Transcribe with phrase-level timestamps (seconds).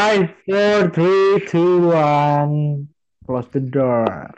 [0.00, 2.88] Five, four, three, two, one.
[3.28, 4.32] Close the door.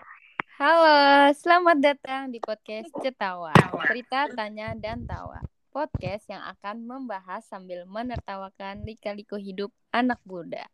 [0.58, 3.54] Halo, selamat datang di podcast Cetawa.
[3.86, 5.38] Cerita, tanya, dan tawa.
[5.70, 10.66] Podcast yang akan membahas sambil menertawakan lika-liku hidup anak muda.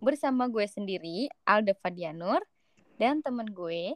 [0.00, 2.40] Bersama gue sendiri, Alda Fadianur,
[2.96, 3.92] dan temen gue,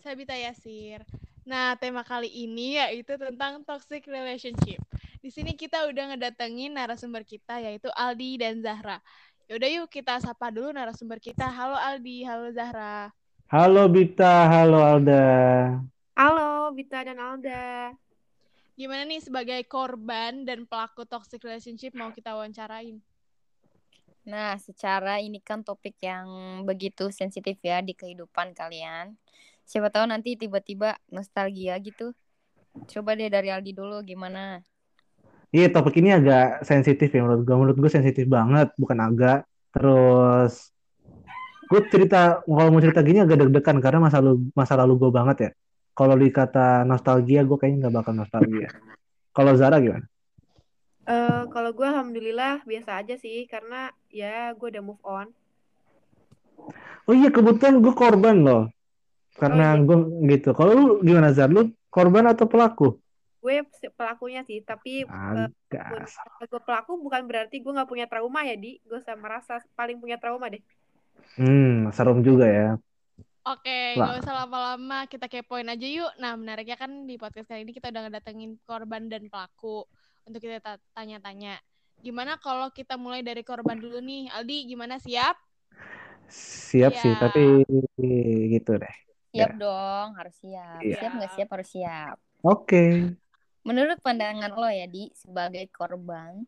[0.00, 1.04] Sabita Yasir.
[1.44, 4.80] Nah, tema kali ini yaitu tentang toxic relationship.
[5.20, 9.04] Di sini kita udah ngedatengin narasumber kita yaitu Aldi dan Zahra.
[9.44, 11.44] Yaudah yuk kita sapa dulu narasumber kita.
[11.44, 13.12] Halo Aldi, halo Zahra.
[13.52, 15.24] Halo Bita, halo Alda.
[16.16, 17.92] Halo, Bita dan Alda.
[18.72, 23.04] Gimana nih sebagai korban dan pelaku toxic relationship mau kita wawancarain?
[24.24, 29.12] Nah, secara ini kan topik yang begitu sensitif ya di kehidupan kalian.
[29.68, 32.16] Siapa tahu nanti tiba-tiba nostalgia gitu.
[32.88, 34.64] Coba deh dari Aldi dulu gimana?
[35.54, 37.54] Iya, topik ini agak sensitif ya menurut gue.
[37.54, 39.46] Menurut gue sensitif banget, bukan agak.
[39.70, 40.74] Terus
[41.70, 45.36] gue cerita kalau mau cerita gini agak deg-degan karena masa lalu masa lalu gue banget
[45.38, 45.50] ya.
[45.94, 48.66] Kalau dikata nostalgia, gue kayaknya nggak bakal nostalgia.
[49.30, 50.10] Kalau Zara gimana?
[51.06, 55.30] Eh, kalau gue alhamdulillah biasa aja sih karena ya gue udah move on.
[57.06, 58.62] Oh iya, kebetulan gue korban loh.
[59.38, 59.84] Karena Oh, iya.
[59.86, 59.98] gue
[60.34, 60.50] gitu.
[60.50, 61.46] Kalau lu gimana Zar?
[61.46, 62.98] Lu korban atau pelaku?
[63.44, 63.60] Gue
[63.92, 65.52] pelakunya sih, tapi Agak.
[66.48, 68.80] gue pelaku bukan berarti gue nggak punya trauma ya, Di.
[68.88, 70.64] Gue sama merasa paling punya trauma deh.
[71.36, 72.68] Hmm, serem juga ya.
[73.44, 76.08] Oke, gak usah lama-lama, kita kepoin aja yuk.
[76.16, 79.84] Nah, menariknya kan di podcast kali ini kita udah ngedatengin korban dan pelaku
[80.24, 81.60] untuk kita ta- tanya-tanya.
[82.00, 84.32] Gimana kalau kita mulai dari korban dulu nih?
[84.32, 85.36] Aldi, gimana siap?
[86.32, 87.20] Siap sih, Iya.
[87.20, 87.44] tapi
[88.48, 88.96] gitu deh.
[89.36, 90.80] Siap dong, harus siap.
[90.80, 90.96] Iya.
[91.04, 92.16] Siap nggak siap harus siap.
[92.40, 93.12] Oke.
[93.64, 96.44] Menurut pandangan lo ya di sebagai korban,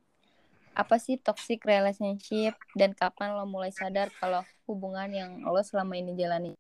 [0.77, 6.12] apa sih toxic relationship dan kapan lo mulai sadar kalau hubungan yang lo selama ini
[6.12, 6.53] jalani?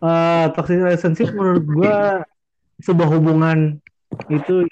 [0.00, 2.24] Eh, toxic relationship menurut gua
[2.80, 3.76] sebuah hubungan
[4.32, 4.64] itu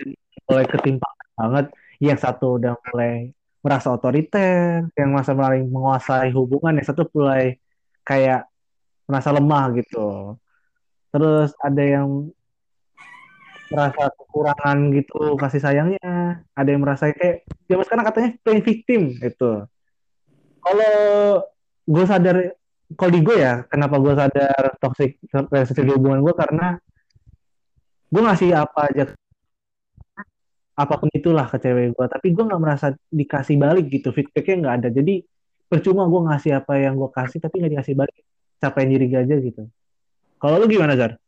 [0.48, 1.66] mulai ketimpangan banget.
[2.00, 7.60] Yang satu udah mulai merasa otoriter, yang masa mulai menguasai hubungan, yang satu mulai
[8.00, 8.48] kayak
[9.04, 10.40] merasa lemah gitu.
[11.12, 12.32] Terus ada yang
[13.70, 19.50] merasa kekurangan gitu kasih sayangnya, ada yang merasa kayak zaman sekarang katanya playing victim gitu.
[20.60, 20.94] Kalau
[21.86, 22.36] gue sadar
[22.98, 26.66] kalau di gue ya, kenapa gue sadar toxic relationship di hubungan gue karena
[28.10, 29.04] gue ngasih apa aja
[30.74, 34.74] apa pun itulah ke cewek gue, tapi gue nggak merasa dikasih balik gitu, feedbacknya nggak
[34.82, 34.88] ada.
[34.90, 35.22] Jadi
[35.70, 38.18] percuma gue ngasih apa yang gue kasih, tapi nggak dikasih balik,
[38.58, 39.68] capain diri aja gitu.
[40.40, 41.20] Kalau lu gimana Zar?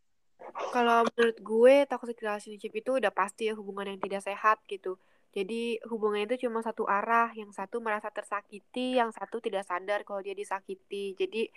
[0.72, 4.96] Kalau menurut gue toxic relationship itu udah pasti ya hubungan yang tidak sehat gitu.
[5.36, 10.24] Jadi hubungan itu cuma satu arah, yang satu merasa tersakiti, yang satu tidak sadar kalau
[10.24, 11.12] dia disakiti.
[11.16, 11.48] Jadi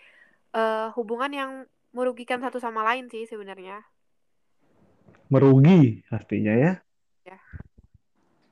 [0.56, 1.52] eh, hubungan yang
[1.96, 3.80] merugikan satu sama lain sih sebenarnya.
[5.32, 6.74] Merugi pastinya ya.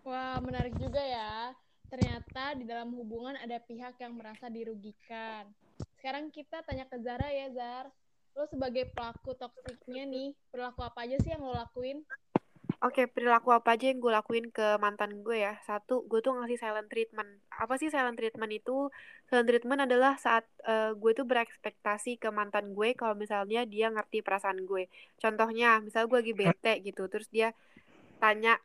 [0.04, 1.56] Wah, menarik juga ya.
[1.88, 5.48] Ternyata di dalam hubungan ada pihak yang merasa dirugikan.
[5.96, 7.88] Sekarang kita tanya ke Zara ya, Zar.
[8.34, 12.02] Lo sebagai pelaku toksiknya nih, perilaku apa aja sih yang lo lakuin?
[12.84, 15.56] Oke, perilaku apa aja yang gue lakuin ke mantan gue ya?
[15.64, 17.30] Satu, gue tuh ngasih silent treatment.
[17.48, 18.92] Apa sih silent treatment itu?
[19.32, 24.20] Silent treatment adalah saat eh, gue tuh berekspektasi ke mantan gue kalau misalnya dia ngerti
[24.20, 24.92] perasaan gue.
[25.16, 27.56] Contohnya, misalnya gue lagi bete gitu, terus dia
[28.20, 28.60] tanya,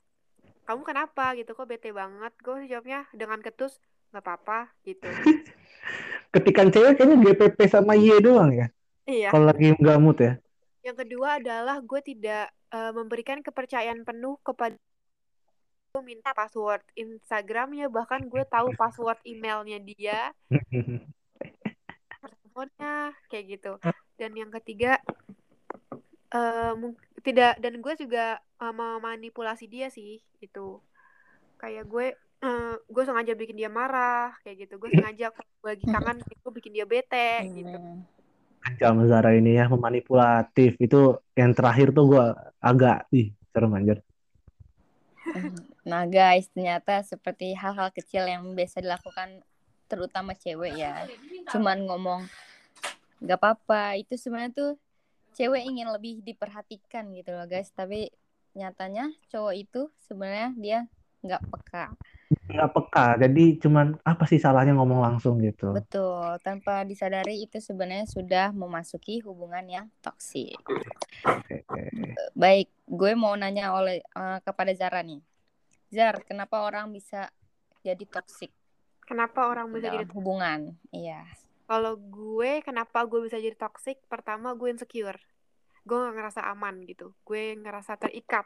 [0.66, 1.54] kamu kenapa gitu?
[1.54, 2.34] Kok bete banget?
[2.42, 3.78] Gue jawabnya dengan ketus,
[4.10, 5.06] nggak apa-apa gitu.
[6.34, 8.66] Ketikan cewek kayaknya GPP sama Y doang ya.
[9.08, 9.32] Iya.
[9.32, 10.36] Kalau lagi nggak mood ya.
[10.84, 14.76] Yang kedua adalah gue tidak eh, memberikan kepercayaan penuh kepada
[15.88, 20.36] gue minta password Instagramnya bahkan gue tahu password emailnya dia.
[22.20, 23.72] Teleponnya kayak gitu.
[24.20, 25.00] Dan yang ketiga
[26.28, 30.84] eh mung- tidak dan gue juga eh, memanipulasi dia sih itu
[31.56, 32.12] kayak gue
[32.44, 34.76] eh, gue sengaja bikin dia marah kayak gitu.
[34.76, 35.32] Gue sengaja
[35.64, 37.80] lagi kangen gue bikin dia bete gitu
[38.68, 38.76] Hmm.
[38.76, 42.26] Jam Zara ini ya memanipulatif itu yang terakhir tuh gue
[42.60, 43.98] agak ih serem anjir.
[45.88, 49.40] Nah guys, ternyata seperti hal-hal kecil yang biasa dilakukan
[49.88, 51.08] terutama cewek ya.
[51.48, 52.28] Cuman ngomong
[53.24, 54.72] nggak apa-apa, itu sebenarnya tuh
[55.32, 57.72] cewek ingin lebih diperhatikan gitu loh guys.
[57.72, 58.12] Tapi
[58.52, 60.78] nyatanya cowok itu sebenarnya dia
[61.24, 61.96] nggak peka.
[62.48, 68.08] Nggak peka jadi cuman apa sih salahnya ngomong langsung gitu Betul, tanpa disadari itu sebenarnya
[68.08, 70.56] sudah memasuki hubungan yang toksik.
[72.32, 75.20] Baik, gue mau nanya oleh eh, kepada Zara nih.
[75.88, 77.32] Zar, kenapa orang bisa
[77.84, 78.52] jadi toksik?
[79.08, 80.60] Kenapa orang bisa jadi dalam hubungan.
[80.92, 81.24] Iya.
[81.64, 84.00] Kalau gue, kenapa gue bisa jadi toxic?
[84.08, 85.20] Pertama, gue insecure.
[85.88, 87.16] Gue gak ngerasa aman gitu.
[87.24, 88.44] Gue ngerasa terikat.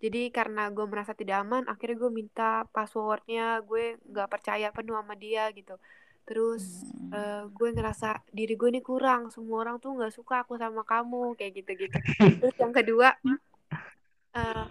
[0.00, 3.60] Jadi karena gue merasa tidak aman, akhirnya gue minta passwordnya.
[3.68, 5.76] Gue gak percaya penuh sama dia gitu.
[6.24, 6.64] Terus
[7.10, 7.12] Hmm.
[7.12, 9.28] eh, gue ngerasa diri gue ini kurang.
[9.34, 11.98] Semua orang tuh gak suka aku sama kamu kayak gitu-gitu.
[12.40, 13.08] Terus yang kedua,
[14.34, 14.66] eh,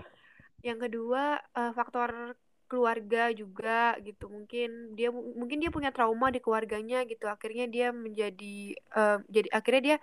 [0.65, 2.35] yang kedua eh, faktor
[2.69, 8.77] keluarga juga gitu mungkin dia mungkin dia punya trauma di keluarganya gitu akhirnya dia menjadi
[8.77, 9.97] eh, jadi akhirnya dia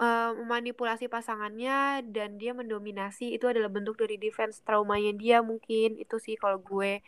[0.00, 6.16] eh, memanipulasi pasangannya dan dia mendominasi itu adalah bentuk dari defense traumanya dia mungkin itu
[6.22, 7.02] sih kalau gue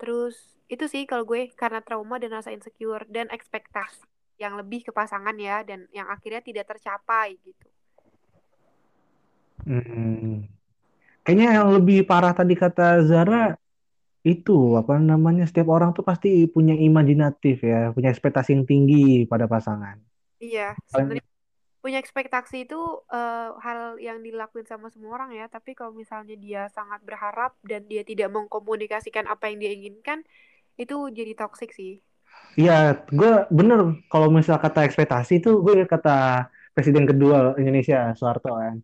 [0.00, 0.36] terus
[0.72, 4.02] itu sih kalau gue karena trauma dan rasa insecure dan ekspektasi
[4.40, 7.68] yang lebih ke pasangan ya dan yang akhirnya tidak tercapai gitu
[9.66, 10.42] Hmm.
[11.22, 13.54] Kayaknya yang lebih parah tadi kata Zara
[14.26, 19.46] itu apa namanya setiap orang tuh pasti punya imajinatif ya, punya ekspektasi yang tinggi pada
[19.50, 19.98] pasangan.
[20.42, 21.31] iya sebenarnya
[21.82, 22.80] punya ekspektasi itu
[23.10, 27.84] eh, hal yang dilakuin sama semua orang ya tapi kalau misalnya dia sangat berharap dan
[27.90, 30.18] dia tidak mengkomunikasikan apa yang dia inginkan
[30.78, 32.00] itu jadi toxic sih
[32.56, 32.72] Iya,
[33.18, 33.80] gue bener
[34.12, 38.76] kalau misal kata ekspektasi itu gue kata Presiden kedua Indonesia Soeharto kan.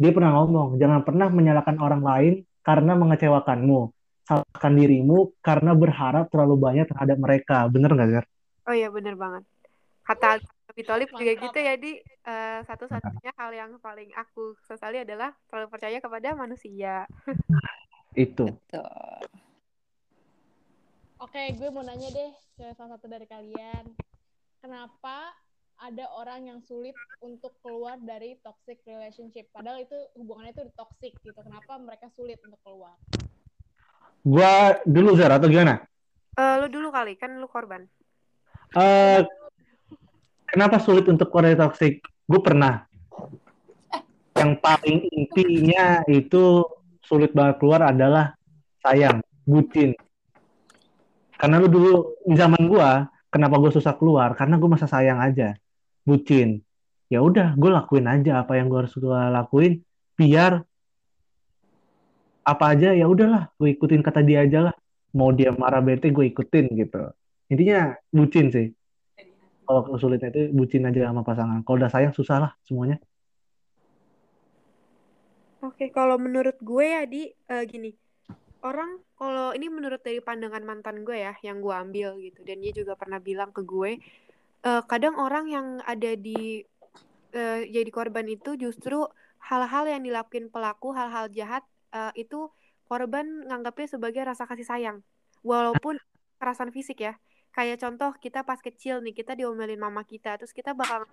[0.00, 2.34] Dia pernah ngomong, jangan pernah menyalahkan orang lain
[2.64, 3.80] karena mengecewakanmu.
[4.28, 7.56] Salahkan dirimu karena berharap terlalu banyak terhadap mereka.
[7.72, 8.24] Bener nggak, Zer?
[8.66, 9.42] oh iya bener banget
[10.06, 10.38] kata
[10.76, 15.98] Bitolip juga gitu ya di eh, satu-satunya hal yang paling aku sesali adalah terlalu percaya
[15.98, 17.08] kepada manusia
[18.16, 18.48] Itu.
[18.48, 19.28] Betul.
[21.20, 23.92] Oke, gue mau nanya deh ke salah satu dari kalian.
[24.64, 25.36] Kenapa
[25.76, 29.52] ada orang yang sulit untuk keluar dari toxic relationship?
[29.52, 31.36] Padahal itu hubungannya itu toxic gitu.
[31.44, 32.96] Kenapa mereka sulit untuk keluar?
[34.24, 35.84] Gua dulu, Zer, atau gimana?
[36.36, 37.84] Eh, lu dulu kali kan lu korban
[38.76, 39.20] Eh,
[40.46, 42.00] kenapa sulit untuk dari toxic?
[42.26, 42.86] Gue pernah.
[44.36, 46.60] Yang paling intinya itu
[47.00, 48.36] sulit banget keluar adalah
[48.84, 49.96] sayang, bucin.
[51.36, 51.92] Karena lu dulu
[52.24, 54.36] di zaman gua, kenapa gue susah keluar?
[54.36, 55.56] Karena gue masa sayang aja,
[56.04, 56.60] bucin.
[57.08, 59.80] Ya udah, gue lakuin aja apa yang gue harus gua lakuin,
[60.18, 60.60] biar
[62.46, 64.74] apa aja ya udahlah, gue ikutin kata dia aja lah.
[65.16, 67.08] Mau dia marah bete, gue ikutin gitu.
[67.48, 68.75] Intinya bucin sih.
[69.66, 71.58] Kalau kesulitnya itu bucin aja sama pasangan.
[71.66, 73.02] Kalau udah sayang susah lah semuanya.
[75.66, 77.90] Oke, kalau menurut gue ya di eh, gini,
[78.62, 82.70] orang kalau ini menurut dari pandangan mantan gue ya, yang gue ambil gitu, dan dia
[82.70, 83.98] juga pernah bilang ke gue,
[84.62, 86.62] eh, kadang orang yang ada di
[87.34, 89.02] eh, jadi korban itu justru
[89.42, 92.46] hal-hal yang dilakuin pelaku, hal-hal jahat eh, itu
[92.86, 94.98] korban nganggapnya sebagai rasa kasih sayang,
[95.42, 95.98] walaupun
[96.38, 97.18] kekerasan fisik ya.
[97.56, 101.08] Kayak contoh kita pas kecil nih, kita diomelin mama kita, terus kita bakal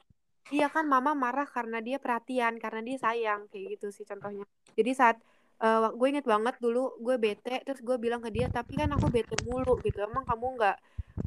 [0.52, 4.44] Iya kan mama marah karena dia perhatian, karena dia sayang kayak gitu sih contohnya.
[4.76, 5.16] Jadi saat
[5.64, 9.08] eh, gue inget banget dulu gue bete, terus gue bilang ke dia, tapi kan aku
[9.08, 10.04] bete mulu gitu.
[10.04, 10.78] Emang kamu nggak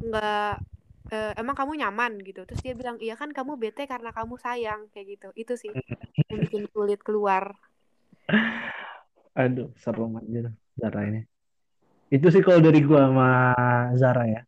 [0.05, 0.51] nggak
[1.09, 2.45] eh, emang kamu nyaman gitu.
[2.45, 5.27] Terus dia bilang, iya kan kamu bete karena kamu sayang kayak gitu.
[5.33, 5.73] Itu sih
[6.29, 7.57] yang bikin sulit keluar.
[9.33, 11.21] Aduh, seru aja Zara ini.
[12.13, 13.29] Itu sih kalau dari gua sama
[13.97, 14.41] Zara ya.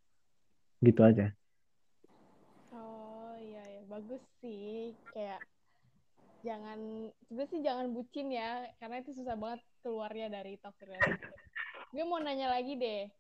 [0.80, 1.36] Gitu aja.
[2.72, 4.96] Oh iya ya, bagus sih.
[5.12, 5.44] Kayak
[6.40, 6.80] jangan
[7.28, 11.36] sebenarnya sih jangan bucin ya, karena itu susah banget keluarnya dari toxic relationship.
[11.92, 13.12] Gue mau nanya lagi deh.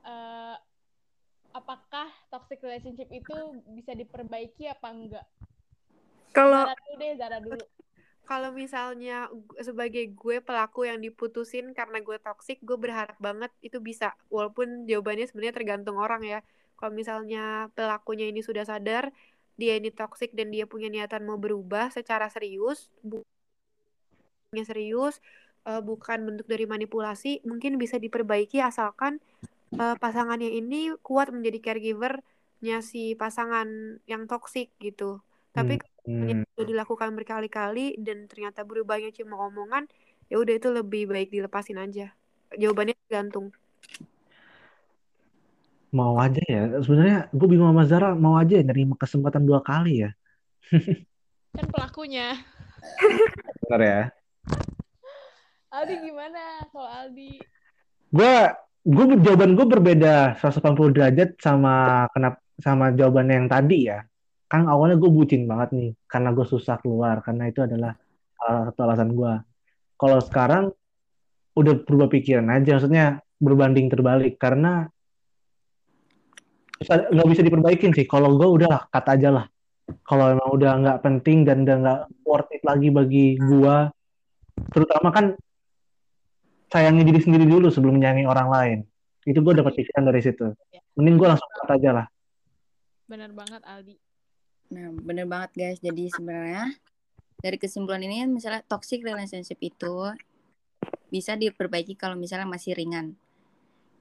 [0.00, 0.56] eh,
[1.52, 3.36] apakah toxic relationship itu
[3.74, 5.26] bisa diperbaiki apa enggak?
[6.30, 7.64] Kalau Zara dulu deh, Zara dulu.
[8.30, 9.26] Kalau misalnya
[9.68, 14.06] sebagai gue pelaku yang diputusin karena gue toksik, gue berharap banget itu bisa.
[14.34, 16.38] Walaupun jawabannya sebenarnya tergantung orang ya.
[16.78, 17.40] Kalau misalnya
[17.76, 19.04] pelakunya ini sudah sadar,
[19.60, 25.14] dia ini toksik dan dia punya niatan mau berubah secara serius, bukannya serius,
[25.68, 29.18] eh, bukan bentuk dari manipulasi, mungkin bisa diperbaiki asalkan
[29.82, 33.68] eh, pasangannya ini kuat menjadi caregiver-nya si pasangan
[34.10, 35.22] yang toksik gitu.
[35.56, 35.89] Tapi Hmm.
[36.06, 39.84] Udah dilakukan berkali-kali dan ternyata berubahnya cuma omongan,
[40.32, 42.12] ya udah itu lebih baik dilepasin aja.
[42.56, 43.52] Jawabannya tergantung.
[45.90, 46.78] Mau aja ya.
[46.82, 50.10] Sebenarnya gue bingung sama Zara, mau aja ya nerima kesempatan dua kali ya.
[51.56, 52.38] Kan pelakunya.
[53.66, 54.02] Benar ya.
[55.70, 57.42] Aldi gimana kalau Aldi?
[58.10, 58.34] Gue
[58.80, 64.02] gue jawaban gue berbeda 180 derajat sama kenapa sama jawabannya yang tadi ya.
[64.50, 67.94] Kan awalnya gue bucin banget nih karena gue susah keluar karena itu adalah
[68.34, 69.32] salah satu alasan gue.
[69.94, 70.64] Kalau sekarang
[71.54, 74.90] udah berubah pikiran aja, maksudnya berbanding terbalik karena
[76.82, 78.10] nggak bisa diperbaikin sih.
[78.10, 79.46] Kalau gue udah kata aja lah.
[80.02, 83.76] Kalau emang udah nggak penting dan udah nggak worth it lagi bagi gue,
[84.70, 85.34] terutama kan
[86.70, 88.78] sayangi diri sendiri dulu sebelum menyayangi orang lain.
[89.26, 90.46] Itu gue dapat pikiran dari situ.
[90.94, 92.06] Mending gue langsung kata aja lah.
[93.10, 94.09] Bener banget Aldi.
[94.70, 95.78] Nah, bener banget guys.
[95.82, 96.70] Jadi sebenarnya
[97.42, 100.14] dari kesimpulan ini misalnya toxic relationship itu
[101.10, 103.18] bisa diperbaiki kalau misalnya masih ringan.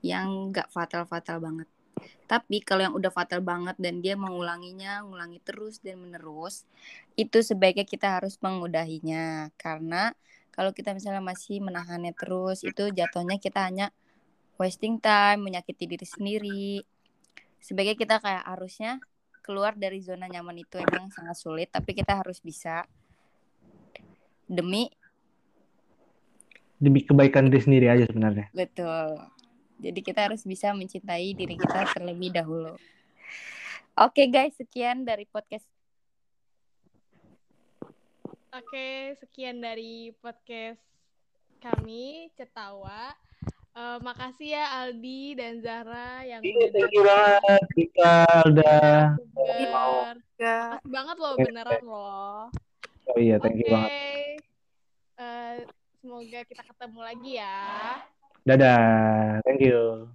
[0.05, 1.67] Yang nggak fatal-fatal banget.
[2.29, 6.63] Tapi kalau yang udah fatal banget dan dia mengulanginya, ngulangi terus dan menerus,
[7.17, 9.49] itu sebaiknya kita harus mengudahinya.
[9.57, 10.13] Karena
[10.53, 13.89] kalau kita misalnya masih menahannya terus, itu jatuhnya kita hanya
[14.61, 16.67] wasting time, menyakiti diri sendiri.
[17.59, 19.01] Sebaiknya kita kayak harusnya
[19.49, 22.85] keluar dari zona nyaman itu emang sangat sulit, tapi kita harus bisa
[24.45, 24.93] demi
[26.79, 28.47] Demi kebaikan diri sendiri aja sebenarnya.
[28.55, 29.19] betul.
[29.81, 32.77] Jadi kita harus bisa mencintai diri kita terlebih dahulu.
[33.99, 35.65] Oke guys, sekian dari podcast
[38.49, 40.81] Oke, sekian dari podcast
[41.59, 43.11] kami Cetawa.
[43.79, 48.13] Eh, makasih ya Aldi dan Zahra yang Iya, udah thank you banget kita
[48.51, 50.15] udah Bener.
[50.35, 52.39] Ya, Makasih banget loh beneran loh.
[53.07, 53.63] oh iya thank Oke.
[53.63, 53.91] you banget.
[55.15, 55.55] Eh,
[56.03, 58.03] semoga kita ketemu lagi ya.
[58.43, 60.11] Dadah, thank you.